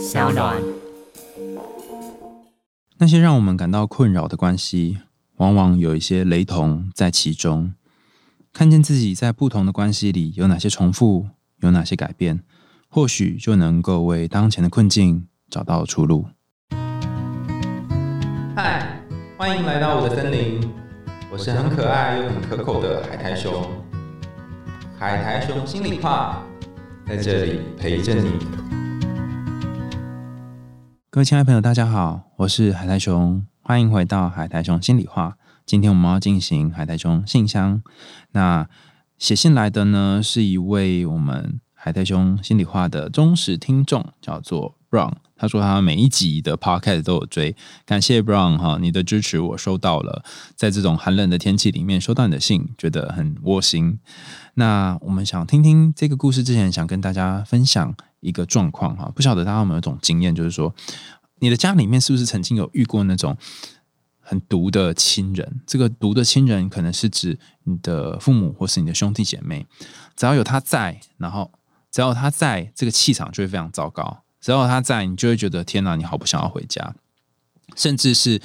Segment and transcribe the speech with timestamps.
[0.00, 0.56] 小暖。
[2.96, 4.98] 那些让我们感到困扰的关系，
[5.36, 7.74] 往往有一些雷同在其中。
[8.50, 11.28] 看见自己在不同的关系里有哪些重复，
[11.58, 12.40] 有哪些改变，
[12.88, 16.24] 或许就能够为当前的困境找到出路。
[18.56, 19.02] 嗨，
[19.36, 20.66] 欢迎来到我的森林，
[21.30, 23.68] 我是很可爱又很可口的海苔熊。
[24.98, 26.42] 海苔熊心里话，
[27.06, 28.69] 在这里陪着你。
[31.12, 35.36] 各位亲爱的朋友，大家好，我是海苔熊，欢迎回到海苔熊心里话。
[35.66, 37.82] 今天我们要进行海苔熊信箱。
[38.30, 38.68] 那
[39.18, 45.14] 写信来的呢，是一位我们海苔熊心里话的忠实听众，叫做 Brown。
[45.34, 50.22] 他说他每一集的 Podcast 都有追，感谢 Brown 哈，你的支持我收到了。
[50.54, 53.98] 在这种寒冷的天气里面收到你的信，觉得很窝心。
[54.60, 60.74] 那我们想听听这个故事之前，想跟大家分享一个状况哈，不晓得大家有没有一种经验，就是说
[61.38, 63.34] 你的家里面是不是曾经有遇过那种
[64.20, 65.62] 很毒的亲人？
[65.66, 69.66] 这个毒的亲人可能是指你的父母或是你的兄弟姐妹，
[70.14, 71.50] 只要有他在，然后
[71.90, 74.22] 只要他在，这个气场就会非常糟糕。
[74.42, 76.94] 只要他在，你就会觉得天哪，你好不想要回家，
[77.74, 78.42] 甚至是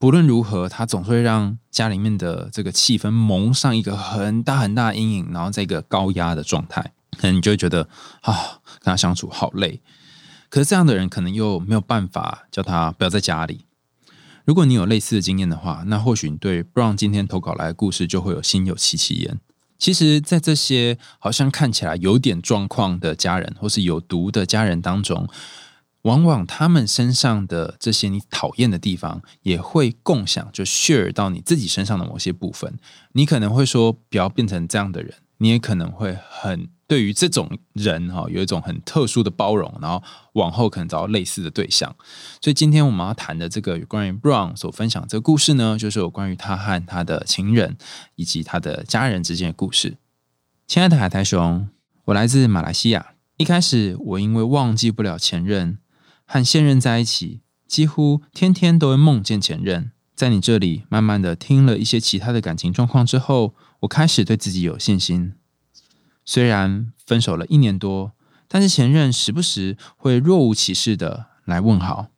[0.00, 7.86] 不论如何，他总会让家里面的这个气氛蒙上一个很大很大的阴影，然后在一个高压的状态，可能你就会觉得
[8.22, 9.82] 啊，跟他相处好累。
[10.48, 13.66] 可是这样的人可能又没有办法叫他不要在家里。
[14.46, 19.38] 如果你有类似的经验的话，那或许你对 Brown 今天投稿来的故事就会有心有戚戚焉。
[19.78, 25.28] 其实，在这些好像看起来有点状况的家人，或是有毒的家人当中，
[26.02, 32.78] 往往他们身上的这些你讨厌的地方，也会共享，就 share 到你自己身上的某些部分。
[33.12, 35.14] 你可能会说，不要变成这样的人。
[35.42, 40.02] 你也可能会很对于这种人哈，有一种很特殊的包容，然后
[40.34, 41.96] 往后可能找到类似的对象。
[42.42, 47.78] 所以今天我们要谈的这个有关于 Brown 所分享这个故事呢，就是有关于他和他的情人
[48.16, 49.96] 以及他的家人之间的故事。
[50.66, 51.70] 亲爱的海苔熊，
[52.04, 53.14] 我来自马来西亚。
[53.38, 55.78] 一开始我因为忘记不了前任，
[56.32, 59.90] 和现任在一起，几乎天天都会梦见前任。
[60.14, 63.56] 在你这里慢慢的听了一些其他的感情状况之后。
[63.80, 65.32] 我开始对自己有信心。
[66.26, 68.12] 虽然分手了一年多，
[68.46, 72.08] 但是前任时不时会若无其事的来问好，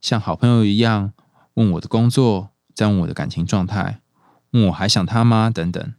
[0.00, 1.12] 像好朋友一样
[1.54, 4.00] 问我的工作，再问我的感情状态，
[4.50, 5.48] 问我还想他吗？
[5.48, 5.94] 等等。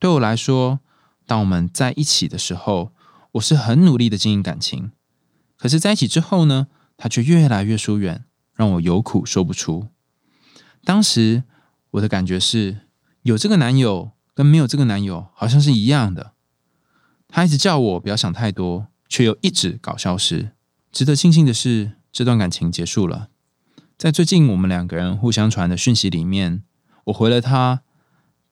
[0.00, 0.80] 对我来说，
[1.24, 2.90] 当我们在一起的时候，
[3.34, 4.90] 我是很努力的经营感情。
[5.62, 8.24] 可是在一起之后呢，他却越来越疏远，
[8.56, 9.86] 让我有苦说不出。
[10.82, 11.44] 当时
[11.92, 12.80] 我的感觉是。
[13.22, 16.32] 有这个男友跟没有这个男友好像是一样的。
[17.28, 20.50] 他一直叫我不要想太多，却又一直搞消失。
[20.90, 23.28] 值得庆幸的是，这段感情结束了。
[23.96, 26.64] 在最近我们两个人互相传的讯息里面，
[27.04, 27.82] 我回了他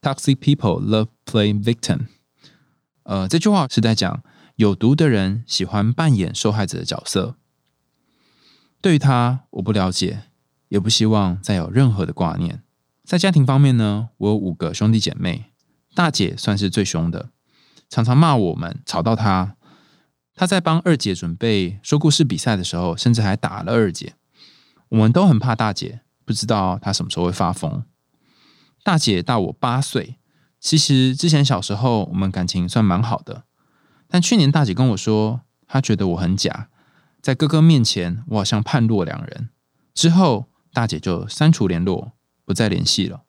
[0.00, 2.02] ：“Toxic people love play victim。”
[3.02, 4.22] 呃，这句话是在讲
[4.60, 7.36] 有毒的人喜欢扮演受害者的角色。
[8.82, 10.24] 对于他，我不了解，
[10.68, 12.62] 也不希望再有任何的挂念。
[13.02, 15.46] 在家庭方面呢，我有五个兄弟姐妹，
[15.94, 17.30] 大姐算是最凶的，
[17.88, 19.56] 常常骂我们，吵到她。
[20.34, 24.12] 她在帮二姐准备说故事比赛的时候，甚至还打了二姐。
[24.90, 27.82] 我们都很怕大姐，不知道她什么时候会发疯。
[28.84, 30.16] 大姐大我八岁，
[30.60, 33.44] 其实之前小时候我们感情算蛮好的，
[34.10, 36.68] 但去年大姐跟我说，她觉得我很假，
[37.22, 39.48] 在哥哥面前我好像判若两人。
[39.94, 42.12] 之后大姐就删除联络。
[42.42, 43.22] 不再联系了，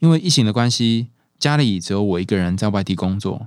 [0.00, 3.46] 因为疫情的关系，家里只有我一个人在外地工作。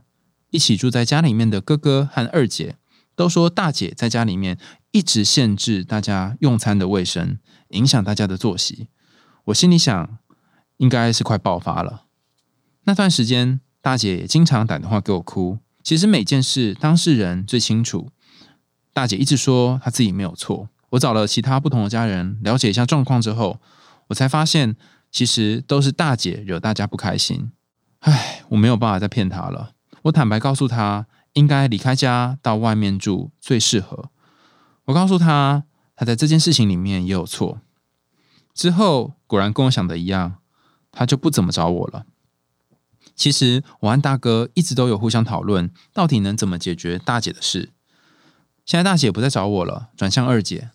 [0.51, 2.77] 一起住在家里面的哥哥和二姐
[3.13, 4.57] 都说，大姐在家里面
[4.91, 7.39] 一直限制大家用餐的卫生，
[7.71, 8.87] 影响大家的作息。
[9.47, 10.17] 我心里想，
[10.77, 12.05] 应该是快爆发了。
[12.85, 15.59] 那段时间，大姐也经常打电话给我哭。
[15.85, 18.09] 其实每件事当事人最清楚。
[18.91, 20.67] 大姐一直说她自己没有错。
[20.89, 23.61] 我找了其他不同的家人了解一下状况之后。
[24.07, 24.75] 我才发现，
[25.11, 27.51] 其实都是大姐惹大家不开心。
[28.01, 29.73] 唉，我没有办法再骗她了。
[30.03, 34.09] 我坦白告诉她，应该离开家到外面住最适合。
[34.85, 35.63] 我告诉她，
[35.95, 37.61] 她在这件事情里面也有错。
[38.53, 40.37] 之后果然跟我想的一样，
[40.91, 42.05] 她就不怎么找我了。
[43.15, 47.71] 其实我和大哥一直都有互相讨论，到底能怎么解决大姐的事。
[48.65, 50.71] 现在大姐不再找我了，转向二姐。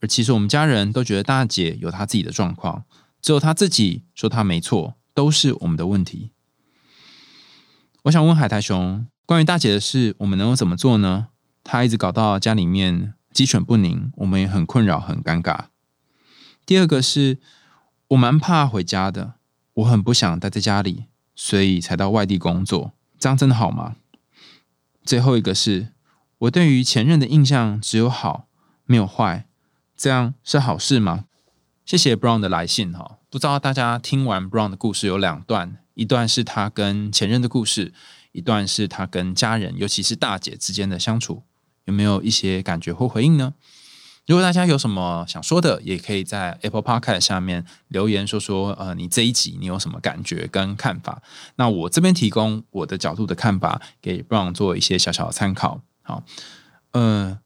[0.00, 2.84] 而其实我们家人都觉得大姐有她自己的状况，
[3.22, 6.32] 只有她自己说她没错，都是我们的问题。
[8.02, 11.28] 我想问海苔熊，关于大姐的事，我们能够怎么做呢？
[11.62, 15.66] 她一直搞到家里面鸡犬不宁，我们也很困扰、很尴尬。
[16.66, 17.38] 第二个是
[18.08, 19.34] 我蛮怕回家的，
[19.74, 22.92] 我很不想待在家里，所以才到外地工作。
[23.18, 23.96] 这样真的好吗？
[25.04, 25.88] 最后一个是
[26.38, 28.46] 我对于前任的印象只有好，
[28.86, 29.46] 没有坏，
[29.96, 31.24] 这样是好事吗？
[31.84, 37.92] 谢谢 Brown 的来信哈，不知道大家听完 Brown 的故事有两段，一段是他跟前任的故事，
[38.32, 41.42] 一段是他跟家人，尤其是大姐之间的相处，
[41.84, 43.52] 有没有一些感觉或回应呢？
[44.26, 51.22] 如果大家有什么想说的，也可以在 Apple Podcast 下面留言说说，呃，你这一集你有什么感觉跟看法？
[51.56, 55.82] 那我这边提供我的角度的看法，给 Brown 做一些小小的参考。
[56.02, 56.22] 好，
[56.92, 57.38] 呃，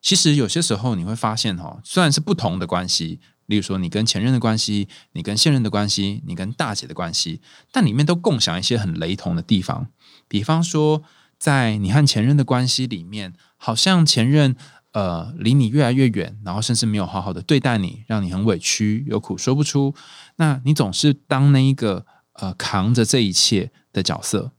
[0.00, 3.20] 其实有些时候你会发现，哈，虽然是不同的关系。
[3.46, 9.88] 例如说，你跟前任的关系，你跟现任的关系，你跟大姐的关系，但里面都共享一些很雷同的地方。
[10.26, 11.02] 比方说，
[11.38, 14.56] 在你和前任的关系里面，好像前任
[14.94, 19.94] 呃离你越来越远，然后甚至没有好好的对待你，让你很委屈，有苦说不出。
[20.36, 24.52] 那你总是当那一个呃扛着这一切的角色。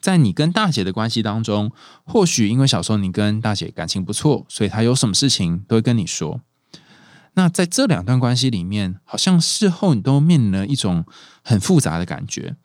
[0.00, 1.72] 在你跟大姐的关系当中，
[2.04, 6.42] 或许因为小时候你跟大姐感情不错，所以她有什么事情都会跟你说。
[7.36, 11.06] 那在这两段关系里面，好像事后你都面临了一种
[11.42, 12.56] 很复杂的感觉，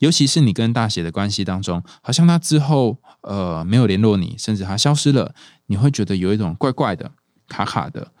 [0.00, 5.32] 尤其是你跟大姐的关系当中，好像她之后呃没有联络你，甚至她消失了，
[5.70, 7.10] 你会觉得有一种怪怪的、
[7.48, 8.12] 卡卡的，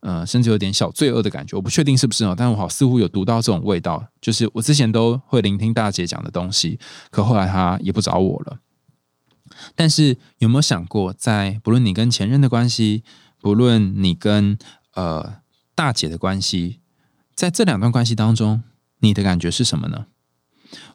[0.00, 1.56] 呃，甚至有点小罪恶的感觉。
[1.56, 6.78] 我不确定是不是哦，但我好似乎有读到这种味道，就是我之前都会聆听大姐讲的东西，
[7.10, 8.58] 可后来她也不找我了。
[9.74, 13.02] 但是有没有想过，在不论你跟前任的关系，
[13.40, 14.58] 不论你跟
[14.94, 15.38] 呃。
[15.78, 16.80] 大姐的关系，
[17.36, 18.64] 在这两段关系当中，
[18.98, 20.06] 你的感觉是什么呢？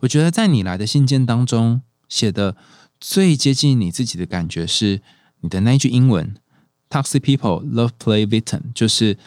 [0.02, 2.58] 我觉得在你来的信件当中写的
[3.00, 5.02] 最接近你自己的感觉是
[5.44, 6.36] 你的那句英文
[6.90, 9.18] ：“Toxic people love play victim”，就是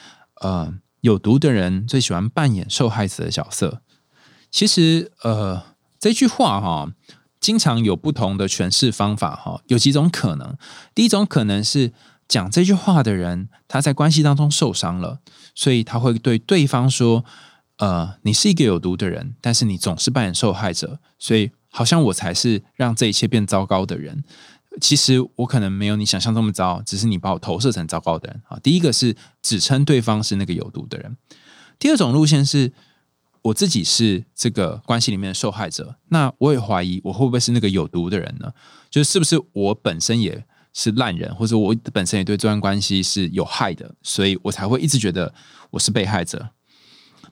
[0.41, 3.81] 呃，有毒的人最喜欢扮演受害者的角色。
[4.51, 5.63] 其实呃，
[6.01, 6.93] 这句话哈，
[7.39, 10.57] 经常有不同的诠释方法哈，有几种可能。
[10.95, 11.93] 第一种可能是。
[12.29, 15.21] 讲这句话的人，他在关系当中受伤了，
[15.55, 17.25] 所以他会对对方说
[17.79, 24.25] ：“呃，你是一个有毒的人，但是你总是扮演受害者，所以好像我才是让这一切变糟糕的人。
[24.81, 31.17] 其实我可能没有你想象这么糟，只是你把我投射成糟糕的人啊。”第一个是指称对方是那个有毒的人，
[31.79, 32.73] 第二种路线是
[33.43, 38.53] 我自己是这个关系里面的受害者，那我也怀疑我会不会是那个有毒的人呢？
[38.91, 40.45] 就是是不是我本身也？
[40.79, 45.33] 是烂人，或者我本身也对这段关系是有害的，所以我才会一直觉得
[45.71, 46.51] 我是被害者。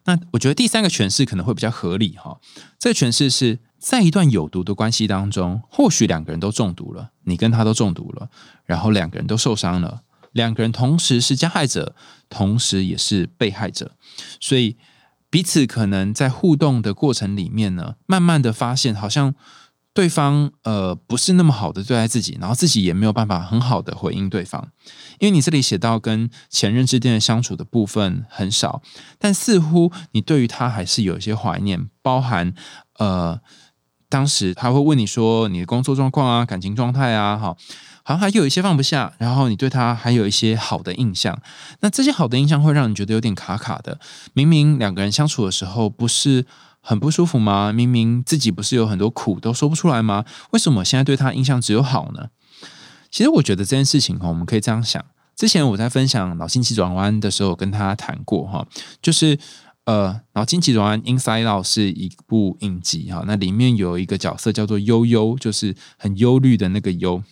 [0.07, 2.41] 那我觉得第三个诠释可能会比较合理哈。
[2.79, 8.31] 这个诠释是在一段有毒的关系当中，或许两个人都中毒了，你跟他都中毒了，
[8.65, 10.01] 然后两个人都受伤了，
[10.33, 11.95] 两个人同时是加害者，
[12.31, 13.93] 同时也是被害者，
[14.41, 14.79] 所以
[15.29, 19.35] 彼此可能在互动的过程里面呢，慢慢的发现好像。
[19.97, 24.73] 对方呃不是那么好的对待自己，然后自己也没有办法很好的回应对方，
[25.21, 28.83] 因为你这里写到跟前任之间的相处的部分很少，
[29.21, 32.53] 但似乎你对于他还是有一些怀念，包含
[32.99, 33.41] 呃
[34.15, 37.57] 当时他会问你说你的工作状况啊、感情状态啊，哈，
[38.05, 41.37] 好像还有一些放不下，然后你对他还有一些好的印象，
[41.81, 43.99] 那这些好的印象会让你觉得有点卡卡的，
[44.33, 46.47] 明明两个人相处的时候不是。
[46.87, 47.73] 很不舒服吗？
[47.73, 50.23] 明明自己不是有很多苦都说不出来吗？
[50.51, 52.29] 为什么现在对他印象只有好呢？
[53.11, 55.03] 其实我觉得这件事情哈，我们可以这样想。
[55.35, 58.67] 之前我在分享脑筋急转弯的时候，跟他谈过哈，
[59.01, 59.39] 就是
[59.85, 67.23] 呃，然后《惊奇转弯 Inside Out 是一部影集哈，那里面有一个角色叫做悠悠，就是很忧虑的那个忧。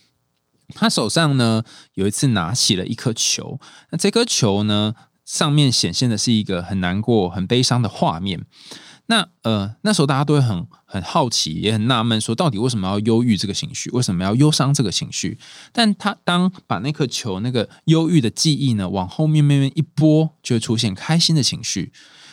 [0.74, 1.62] 他手上呢
[1.94, 3.58] 有一次拿起了一颗球，
[3.90, 4.94] 那这颗球呢
[5.24, 8.44] 上面显现的是一个很难过、很悲伤的画面。
[9.06, 15.38] 那呃，那时候大家都会很很好奇，也很纳闷，说到底为什么要忧郁这个情绪，为什么要忧伤这个情绪？
[15.72, 21.92] 但他当把那颗球那个忧郁的记忆呢，往后面慢慢一拨，就会出现开心的情绪。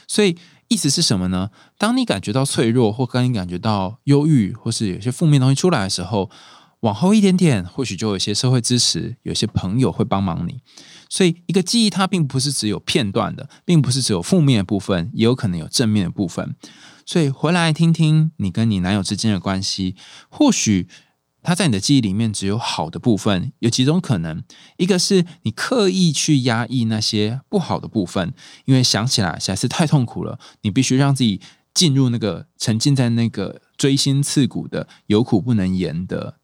[0.10, 0.36] 所以
[0.68, 1.52] 意思是什么呢？
[1.78, 6.30] 当你感觉到脆弱，或当你感觉到忧郁，或是有些负面东西出来的时候，
[6.82, 10.62] 往后一点点，或许就有些社会支持，有些朋友会帮忙你。
[11.10, 16.56] 所以，一个记忆它并不是只有片段的，并不是只有负面的部分，也有可能有正面的部分。
[17.06, 19.96] 所以，回来听听你跟你男友之间的关系，
[20.30, 20.88] 或许
[21.50, 23.52] 他在你的记忆里面只有好的部分。
[23.58, 24.44] 有几种可能：
[24.78, 31.42] 一个是你刻意去压抑那些不好的部分，因为想起来实在是太痛苦了，你必须让自己
[31.74, 36.36] 进入那个沉浸在那个锥心刺骨的有苦不能言的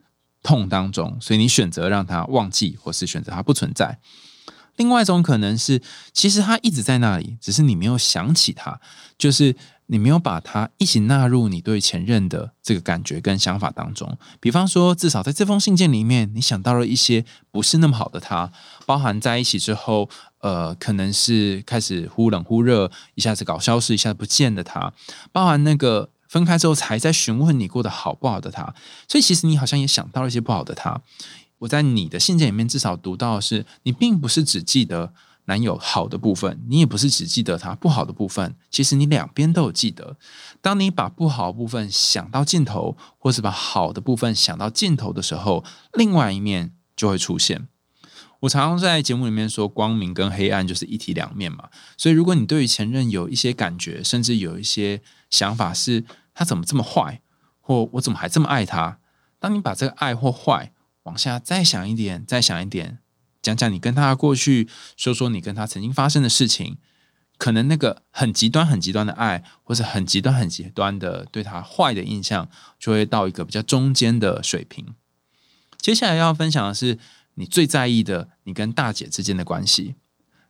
[0.42, 4.00] 痛当中，所以你选择让它忘记，或是选择它不存在。
[4.78, 5.82] 另外一种可能是，
[6.12, 8.82] 其实他一直在那里，只是你没有想起他，
[9.18, 9.56] 就是
[9.88, 14.18] 你没有把他一起纳入你对前任的这个感觉跟想法当中。
[14.40, 18.52] 比方说，至少在这封信件里面，你想到了一些不是那么好的他，
[18.86, 24.94] 包含在一起之后，呃，可能是开始忽冷忽热，一下子搞消失，一下子不见的他，
[25.32, 28.74] 包含那个分开之后才在询问你过得好不好的他。
[29.08, 31.02] 所以，其实你好像也想到了一些不好的他。
[31.60, 35.14] 我在你的信件里面至少读到的是，你并不是只记得
[35.46, 40.18] 男友好的部分，你也不是只记得他不好的部分，其实你两边都有记得。
[40.62, 47.68] 当你把不好的部分想到尽头，或是把好的部分想到尽头的时候，另外一面就会出现。
[48.42, 51.70] 我常常在节目里面说，光明跟黑暗就是一体两面嘛。
[51.98, 57.22] 所以，如果你对于前任有一些感觉，甚至有一些想法，是他怎么这么坏，
[57.60, 59.00] 或我怎么还这么爱他？
[59.40, 60.74] 当你把这个爱或坏，
[61.04, 63.00] 往下再想一点，再想一点，
[63.46, 66.78] 讲讲你跟他的过去，说说你跟他曾经发生的事情，
[67.38, 72.50] 可能那个很极端、很极端的爱，或者很极端、很极端的对他坏的印象，
[72.80, 74.96] 就会到一个比较中间的水平。
[75.80, 76.98] 接下来要分享的是
[77.36, 79.94] 你最在意的，你跟大姐之间的关系。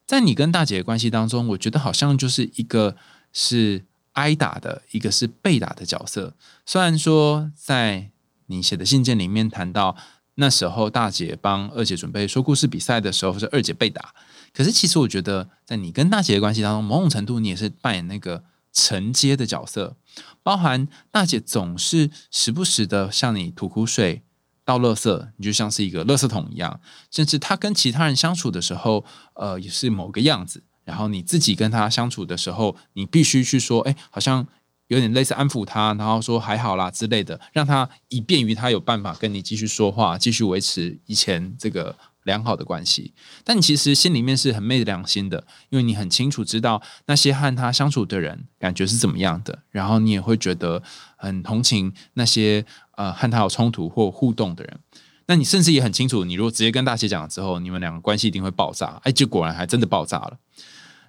[0.06, 2.96] 在你跟大姐的关系当中，我觉得好像就是一个
[3.34, 3.84] 是
[4.14, 6.34] 挨打的，一个是被打的角色。
[6.66, 8.12] 虽然说在
[8.46, 9.98] 你写的信件里面谈到。
[10.36, 14.14] 那时候大姐帮二姐准备说故事比赛的时候，是二姐被打。
[14.54, 19.96] 可是其实我觉得，在你跟大姐的关系当中，某种程度你也是扮演那个承接的角色，
[20.44, 24.22] 包含大姐总是时不时的向你吐苦水、
[24.64, 26.80] 倒垃圾，你就像是一个垃圾桶一样。
[27.12, 30.64] 甚至她跟其他人相处的时候，呃，也是某个样子。
[30.84, 34.48] 然后你自己跟她相处的时候，你必须去说，哎，好像。
[34.88, 43.14] 有点类似安抚他，然后说还好啦之类的，让他以便于他有办法跟你继续说话，继续维持以前这个良好的关系。
[43.44, 50.84] 但你其实心里面是很昧着良心的，因为你很清楚知道那些和他相处的人感觉是怎么样的，然后你也会觉得
[51.16, 52.64] 很同情那些
[52.96, 54.80] 呃和他有冲突或互动的人。
[55.26, 59.02] 那你甚至也很清楚，你如果直接跟大姐讲了之后，你们两个关系一定会爆炸。
[59.04, 60.38] 哎，就果然还真的爆炸了。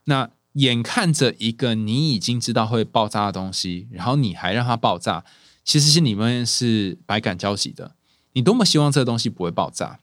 [0.05, 0.31] 那。
[0.57, 5.23] 眼看着一个你已经知道会爆炸的东西，然后你还让它爆炸，
[5.63, 7.95] 其实心里面是百感交集的。
[8.33, 10.01] 你多么希望这个东西不会爆炸，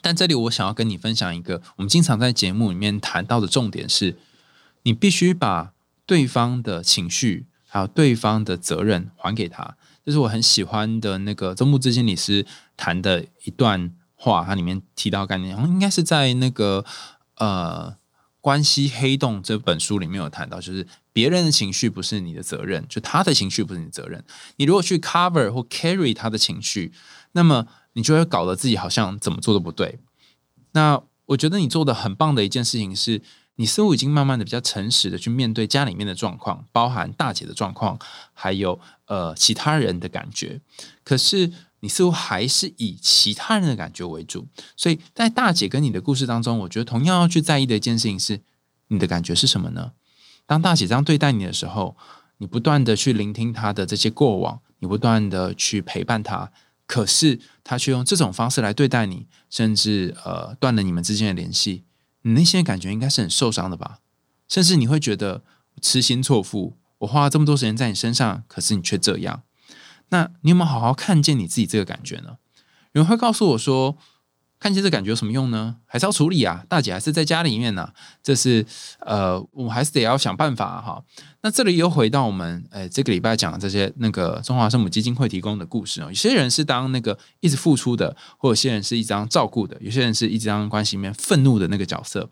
[0.00, 4.16] 但这里我想要跟你分享一个我们经常在节目里面谈到的重点是：
[4.84, 5.74] 你必须把
[6.06, 9.76] 对方的情绪还有对方的责任还给他。
[10.04, 12.46] 这是我很喜欢的那个周木之心理师
[12.76, 16.86] 谈的一段话，它里面提到概念，应该是在那个
[17.36, 17.96] 呃。
[18.40, 24.24] 关系黑洞这本书里面有谈到，就是别人的情绪不是你的责任，就他的情绪不是你的责任。
[24.56, 26.92] 你如果去 cover 或 carry 他的情绪，
[27.32, 29.98] 那么你就会搞得自己好像怎么做都不对。
[30.72, 33.20] 那我觉得你做的很棒的一件事情是，
[33.56, 37.98] 你似乎已经慢慢的比较诚实的去面对家里面的状况，包含大姐的状况，
[38.32, 40.60] 还有呃其他人的感觉。
[41.02, 41.52] 可是。
[41.80, 48.40] 你似乎还是以其他人的感觉为主，所以在大姐跟你的故事当中，我觉得同样要去在意的一件事情是，
[48.88, 49.92] 你的感觉是什么呢？
[50.46, 51.96] 当大姐这样对待你的时候，
[52.38, 56.50] 你不断的去聆听她的这些过往，你不断的去陪伴她，
[56.86, 61.84] 可是她却用这种方式来对待你，甚至呃断了你们之间的联系，
[62.22, 63.98] 你内心的感觉应该是很受伤的吧？
[64.48, 65.42] 甚至你会觉得
[65.82, 69.42] 痴心错付，我花了这么多时间在你身上，可是你却这样。
[70.10, 72.36] 那你有没有好好看见你自己这个感觉呢？
[72.92, 73.96] 有人会告诉我说，
[74.58, 75.76] 看见这感觉有什么用呢？
[75.86, 76.64] 还是要处理啊？
[76.68, 78.66] 大姐还是在家里面呢，这是
[79.00, 81.04] 呃，我们还是得要想办法哈。
[81.42, 86.06] 那这里又回到我们诶这个礼拜讲的这些那个中华圣母基金会提供的故事哦。
[86.06, 92.28] 有些人是当那个一直付出的，或有些人是一直当照顾的，有些人是一直当关系里面愤怒的那个角色。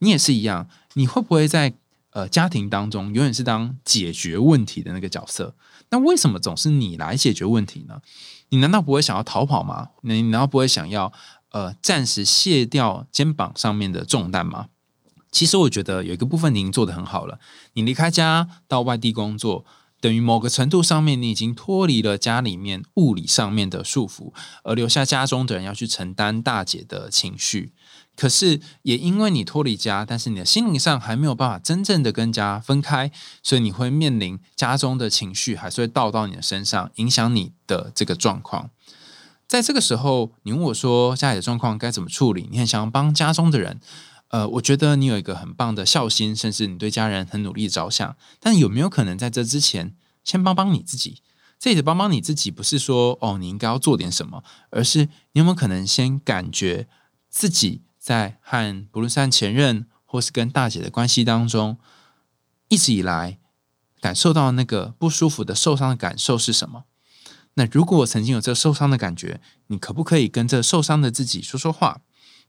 [0.00, 1.72] 你也是一样，你会不会在
[2.10, 5.54] 呃家庭当中永远是当解决问题的那个角色？
[5.92, 8.00] 那为什么总是你来解决问题呢？
[8.48, 9.90] 你难道不会想要逃跑吗？
[10.00, 11.12] 你难道不会想要
[11.50, 14.68] 呃暂时卸掉肩膀上面的重担吗？
[15.30, 17.38] 其实我觉得有一个部分您做得很好了。
[17.74, 19.64] 你离开家到外地工作，
[20.00, 24.32] 等于某个程度上面你已经脱离了家里面物理上面的束缚，
[24.64, 27.72] 而留下家中的人要去承担大姐的情绪。
[28.14, 33.10] 可是，也因为你脱离家，但是你的心灵上还没有办法真正的跟家分开，
[33.42, 38.70] 所以你会面临家中的情绪还是会倒到你的身上，影响你的这个状况。
[39.48, 42.48] 在这个时候，你问我说家里的状况该怎么处理？
[42.50, 43.80] 你很想要帮家中的人，
[44.28, 48.16] 呃，我觉得你有一个很棒的孝心，甚至你对家人很努力着想。
[48.38, 51.22] 但有没有可能在这之前，先帮帮你自己？
[51.58, 56.86] 这里的帮帮你自己，不是说哦你应该要做点什么，而是你有没有可能先感觉
[57.30, 57.80] 自己。
[58.02, 61.78] 在和不论是前任或是跟大姐的关系当中，
[62.66, 63.38] 一直以来
[64.00, 66.82] 感受到那个不舒服的受伤的感受是什么？
[67.54, 72.00] 那如果我曾经有这受伤的感觉，你可不可以跟这受伤的自己说说话？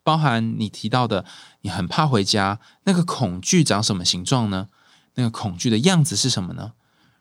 [0.01, 1.24] 包含你提到的，
[1.62, 4.69] 你很怕回家，那个恐惧长什么形状呢？
[5.13, 6.74] 那个恐惧的样子是什么呢？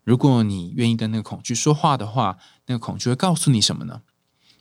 [0.05, 4.01] 如果你愿意跟那个恐惧说话的话，那个恐惧会告诉你什么呢？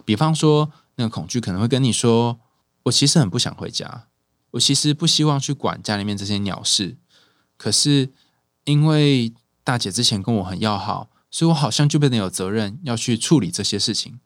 [0.04, 2.42] 比方说，那个恐惧可能会跟你说
[2.84, 4.08] ：“我其实很不想回家，
[4.52, 6.98] 我其实不希望去管家里面这些鸟事。
[7.58, 8.12] 可是
[8.64, 9.34] 因为
[9.64, 14.20] 大姐之前跟我很要好，所以我好像就变得有责任要去处理这些事情。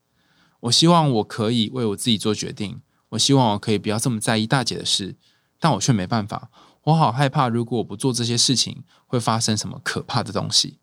[0.61, 5.15] 我希望我可以为我自己做决定。”我希望我可以不要这么在意大姐的事，
[5.59, 6.49] 但我却没办法。
[6.85, 10.79] 我好害怕，如果我不做这些事情，会发生什么可怕的东西。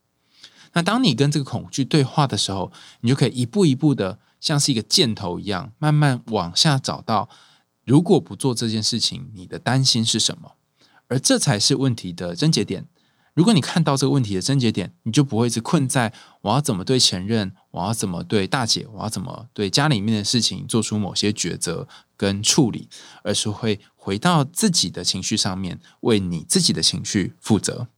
[0.73, 7.29] 那当你跟这个恐惧对话的时候，你就可以一步一步的，像是一个箭头一样，慢慢往下找到，
[7.85, 10.53] 如果不做这件事情，你的担心是什么？
[11.09, 12.87] 而这才是问题的症结点。
[13.35, 16.13] 如果你看到这个问题的症结点，你就不会一直困在
[16.43, 22.89] 我要怎么对前任，我要怎么对大姐，我要怎么对家里面的事情做出某些抉择跟处理，
[23.25, 27.89] 而是会回到自己的情绪上面，为你自己的情绪负责。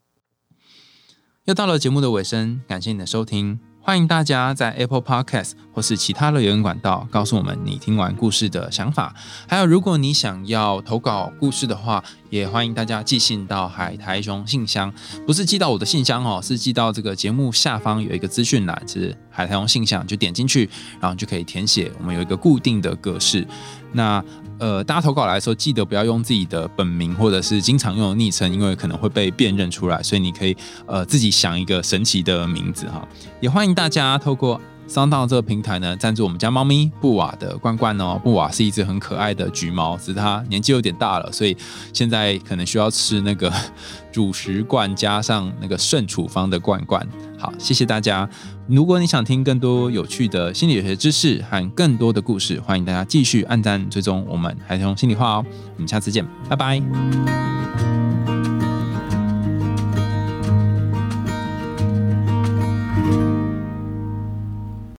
[1.44, 3.73] 又到了节目的尾声，感谢你的收听。
[3.86, 9.14] 欢迎大家在 Apple Podcast 或是其他的留言管道告诉我们你听完故事的想法。
[9.46, 14.90] 还有，如果你想要投稿故事的话，也欢迎大家寄信到海苔熊信箱，
[15.26, 21.92] 不是寄到我的信箱哦，是寄到这个节目下方有一个资讯栏，是海苔熊信箱，就点进去，然后就可以填写。
[21.98, 23.46] 我们有一个固定的格式。
[23.92, 24.24] 那
[24.58, 30.02] 呃，大家投稿来的时候，记得不要用自己的本名或者是经常用的昵称，因为可能会被辨认出来。
[30.02, 30.56] 所以你可以
[30.86, 33.06] 呃自己想一个神奇的名字哈。
[33.40, 38.20] 也欢迎大家透过 Sound 这个平台呢，赞助我们家猫咪布瓦的罐罐哦。
[38.22, 41.56] 布瓦是一只很可爱的橘猫，只是它年纪有点大了，所以
[41.92, 43.52] 现在可能需要吃那个
[44.12, 47.06] 主食罐加上那个肾处方的罐罐。
[47.38, 48.28] 好，谢谢大家。
[48.66, 55.44] 如果你想听更多有趣的心理学知识和更多的故事，欢迎大家继续按赞追踪我们，还是用心里话哦。
[55.74, 58.03] 我们下次见，拜拜。